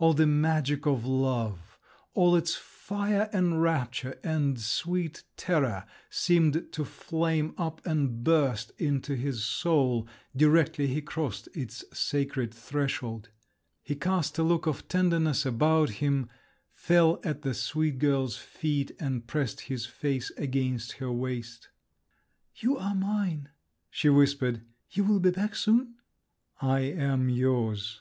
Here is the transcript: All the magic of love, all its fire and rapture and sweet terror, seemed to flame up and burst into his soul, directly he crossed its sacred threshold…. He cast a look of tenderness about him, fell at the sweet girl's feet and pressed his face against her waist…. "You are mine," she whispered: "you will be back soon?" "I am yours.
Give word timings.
All 0.00 0.12
the 0.12 0.26
magic 0.26 0.86
of 0.86 1.04
love, 1.06 1.78
all 2.12 2.34
its 2.34 2.56
fire 2.56 3.30
and 3.32 3.62
rapture 3.62 4.18
and 4.24 4.58
sweet 4.60 5.22
terror, 5.36 5.86
seemed 6.10 6.72
to 6.72 6.84
flame 6.84 7.54
up 7.56 7.80
and 7.86 8.24
burst 8.24 8.72
into 8.78 9.14
his 9.14 9.44
soul, 9.44 10.08
directly 10.34 10.88
he 10.88 11.00
crossed 11.00 11.48
its 11.54 11.84
sacred 11.96 12.52
threshold…. 12.52 13.28
He 13.80 13.94
cast 13.94 14.36
a 14.38 14.42
look 14.42 14.66
of 14.66 14.88
tenderness 14.88 15.46
about 15.46 15.90
him, 16.02 16.28
fell 16.72 17.20
at 17.22 17.42
the 17.42 17.54
sweet 17.54 18.00
girl's 18.00 18.36
feet 18.36 18.90
and 18.98 19.28
pressed 19.28 19.60
his 19.70 19.86
face 19.86 20.32
against 20.36 20.94
her 20.94 21.12
waist…. 21.12 21.68
"You 22.56 22.76
are 22.78 22.96
mine," 22.96 23.50
she 23.90 24.08
whispered: 24.08 24.62
"you 24.90 25.04
will 25.04 25.20
be 25.20 25.30
back 25.30 25.54
soon?" 25.54 25.94
"I 26.60 26.80
am 26.80 27.28
yours. 27.28 27.96